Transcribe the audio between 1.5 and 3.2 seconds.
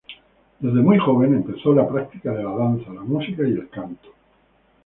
la práctica de la danza, la